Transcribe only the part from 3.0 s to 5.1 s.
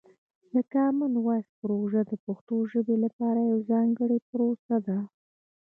لپاره یوه ځانګړې پروسه ده.